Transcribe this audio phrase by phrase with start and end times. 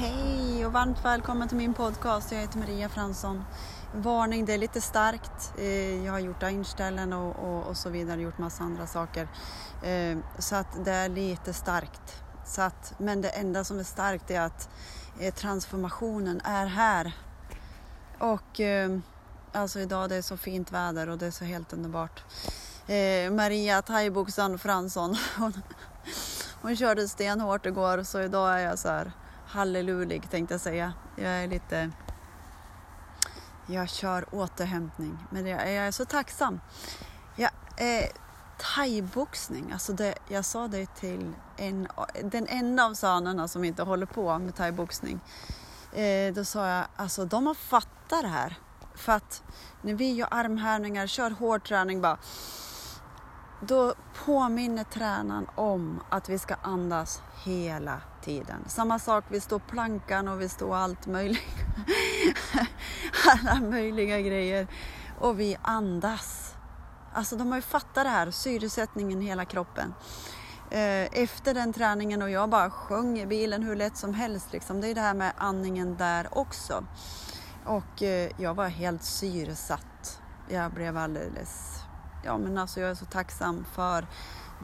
[0.00, 2.32] Hej och varmt välkommen till min podcast.
[2.32, 3.44] Jag heter Maria Fransson.
[3.94, 5.52] Varning, det är lite starkt.
[5.58, 9.28] Eh, jag har gjort inställen och, och, och så vidare, gjort massa andra saker.
[9.82, 12.22] Eh, så att det är lite starkt.
[12.46, 14.68] Så att, men det enda som är starkt är att
[15.20, 17.12] eh, transformationen är här.
[18.18, 18.60] Och
[19.52, 22.24] alltså idag det är så fint väder och det är så helt underbart.
[23.30, 25.52] Maria thaiboxaren Fransson, hon,
[26.62, 29.12] hon körde stenhårt igår så idag är jag så här
[29.48, 30.92] hallelulig tänkte jag säga.
[31.16, 31.90] Jag är lite...
[33.66, 36.60] Jag kör återhämtning, men jag, jag är så tacksam.
[37.36, 38.08] Jag, eh,
[38.58, 41.88] thaiboxning, alltså det, jag sa det till en,
[42.24, 45.20] den enda av sönerna som inte håller på med thaiboxning.
[45.92, 48.58] Eh, då sa jag, alltså de har fattat det här.
[48.94, 49.42] För att
[49.82, 52.18] när vi gör armhävningar, kör hård träning bara
[53.60, 53.94] då
[54.24, 58.64] påminner tränaren om att vi ska andas hela tiden.
[58.66, 61.42] Samma sak, vi står plankan och vi står allt möjligt.
[63.26, 64.66] Alla möjliga grejer.
[65.18, 66.54] Och vi andas.
[67.12, 69.94] Alltså de har ju fattat det här, syresättningen i hela kroppen.
[70.70, 74.52] Eh, efter den träningen och jag bara sjöng i bilen hur lätt som helst.
[74.52, 74.80] Liksom.
[74.80, 76.84] Det är det här med andningen där också.
[77.64, 80.20] Och eh, jag var helt syresatt.
[80.48, 81.77] Jag blev alldeles
[82.22, 84.06] ja men alltså jag är så tacksam för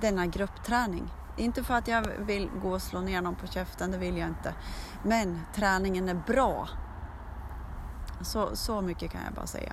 [0.00, 1.10] denna gruppträning.
[1.36, 4.28] Inte för att jag vill gå och slå ner någon på käften, det vill jag
[4.28, 4.54] inte.
[5.02, 6.68] Men träningen är bra.
[8.20, 9.72] Så, så mycket kan jag bara säga.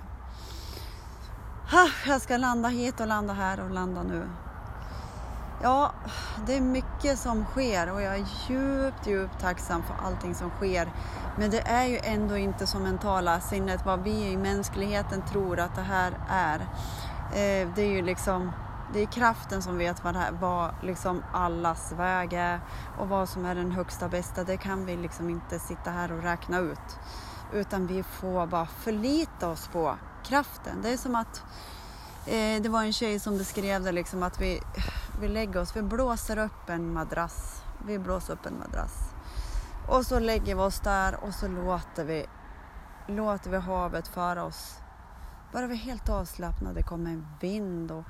[2.06, 4.28] Jag ska landa hit och landa här och landa nu.
[5.62, 5.92] Ja,
[6.46, 10.92] det är mycket som sker och jag är djupt, djupt tacksam för allting som sker.
[11.38, 15.74] Men det är ju ändå inte som mentala sinnet vad vi i mänskligheten tror att
[15.74, 16.66] det här är.
[17.32, 18.52] Eh, det är ju liksom
[18.92, 22.60] det är kraften som vet vad, här, vad liksom allas väg är
[22.98, 24.44] och vad som är den högsta bästa.
[24.44, 26.98] Det kan vi liksom inte sitta här och räkna ut.
[27.52, 30.82] Utan vi får bara förlita oss på kraften.
[30.82, 31.42] Det är som att
[32.26, 34.60] eh, det var en tjej som beskrev det liksom att vi,
[35.20, 37.62] vi lägger oss, vi blåser upp en madrass.
[37.86, 39.14] Vi blåser upp en madrass.
[39.88, 42.26] Och så lägger vi oss där och så låter vi,
[43.06, 44.81] låter vi havet föra oss
[45.52, 48.04] bara vi är helt avslappnade, kommer en vind och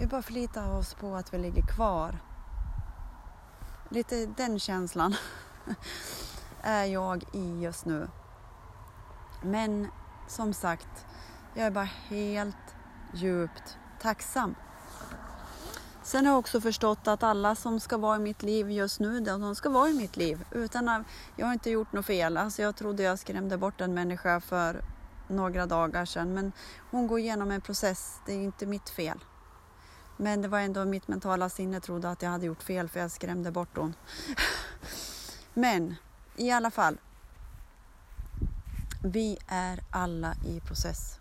[0.00, 2.18] vi bara förlitar oss på att vi ligger kvar.
[3.88, 5.14] Lite den känslan
[6.62, 8.08] är jag i just nu.
[9.42, 9.88] Men
[10.28, 11.06] som sagt,
[11.54, 12.76] jag är bara helt
[13.14, 14.54] djupt tacksam.
[16.02, 19.20] Sen har jag också förstått att alla som ska vara i mitt liv just nu,
[19.20, 20.44] de ska vara i mitt liv.
[20.50, 21.02] Utan att,
[21.36, 22.36] jag har inte gjort något fel.
[22.36, 24.82] Alltså jag trodde jag skrämde bort en människa för
[25.28, 26.34] några dagar sedan.
[26.34, 26.52] Men
[26.90, 29.18] hon går igenom en process, det är inte mitt fel.
[30.16, 33.10] Men det var ändå mitt mentala sinne trodde att jag hade gjort fel för jag
[33.10, 33.94] skrämde bort hon.
[35.54, 35.94] Men
[36.36, 36.98] i alla fall.
[39.02, 41.18] Vi är alla i process.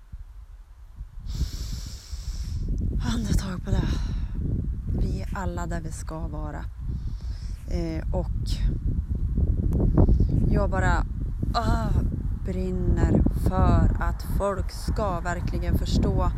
[3.13, 3.87] Andetag på det.
[5.01, 6.65] Vi är alla där vi ska vara.
[7.71, 8.49] Eh, och
[10.49, 11.05] jag bara
[11.53, 11.89] ah,
[12.45, 16.31] brinner för att folk ska verkligen förstå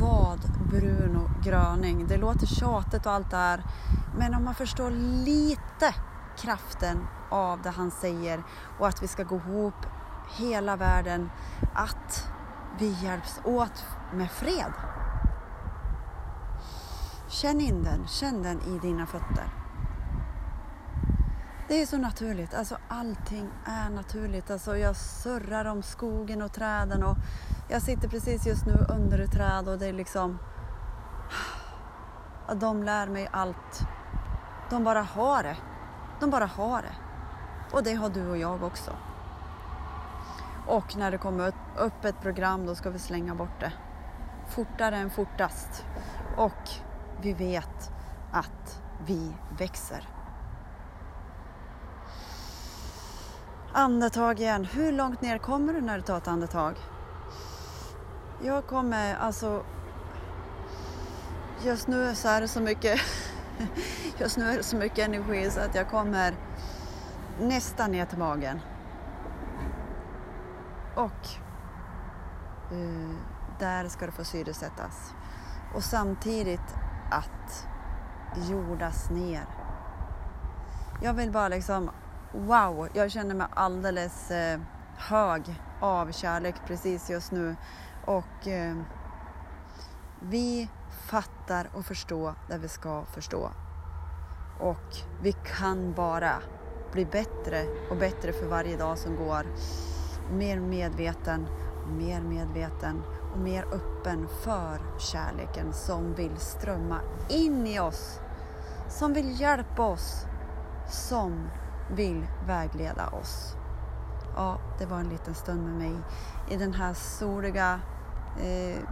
[0.00, 0.38] vad
[0.70, 3.62] Bruno Gröning, det låter tjatigt och allt det här,
[4.18, 4.90] men om man förstår
[5.24, 5.94] lite
[6.38, 8.42] kraften av det han säger
[8.78, 9.86] och att vi ska gå ihop
[10.36, 11.30] hela världen,
[11.74, 12.30] att
[12.78, 13.84] vi hjälps åt
[14.14, 14.72] med fred.
[17.28, 19.57] Känn in den, känn den i dina fötter.
[21.68, 22.54] Det är så naturligt.
[22.54, 24.50] Alltså allting är naturligt.
[24.50, 27.16] Alltså jag surrar om skogen och träden och
[27.68, 30.38] jag sitter precis just nu under ett träd och det är liksom...
[32.60, 33.80] De lär mig allt.
[34.70, 35.56] De bara har det.
[36.20, 36.94] De bara har det.
[37.72, 38.90] Och det har du och jag också.
[40.66, 43.72] Och när det kommer upp ett program då ska vi slänga bort det.
[44.48, 45.84] Fortare än fortast.
[46.36, 46.70] Och
[47.20, 47.92] vi vet
[48.32, 50.17] att vi växer.
[53.72, 54.64] Andetag igen.
[54.64, 56.74] Hur långt ner kommer du när du tar ett andetag?
[58.42, 59.64] Jag kommer alltså...
[61.64, 63.00] Just nu så är det så mycket...
[64.18, 66.34] Just nu är det så mycket energi så att jag kommer
[67.40, 68.60] nästan ner till magen.
[70.96, 71.28] Och
[72.72, 73.16] uh,
[73.58, 75.14] där ska det få syresättas.
[75.74, 76.74] Och samtidigt
[77.10, 77.68] att
[78.50, 79.44] jordas ner.
[81.02, 81.90] Jag vill bara liksom
[82.32, 84.60] wow, jag känner mig alldeles eh,
[84.96, 85.42] hög
[85.80, 87.56] av kärlek precis just nu.
[88.04, 88.76] Och eh,
[90.20, 90.68] vi
[91.06, 93.50] fattar och förstår det vi ska förstå.
[94.60, 96.32] Och vi kan bara
[96.92, 99.46] bli bättre och bättre för varje dag som går.
[100.32, 101.46] Mer medveten,
[101.98, 103.02] mer medveten
[103.32, 108.20] och mer öppen för kärleken som vill strömma in i oss,
[108.88, 110.26] som vill hjälpa oss,
[110.90, 111.48] som
[111.90, 113.56] vill vägleda oss.
[114.36, 115.96] Ja, det var en liten stund med mig
[116.50, 117.80] i den här soliga,
[118.40, 118.82] eh,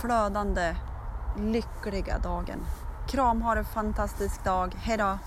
[0.00, 0.76] flödande,
[1.36, 2.66] lyckliga dagen.
[3.08, 4.74] Kram, ha en fantastisk dag.
[4.74, 5.18] Hejdå!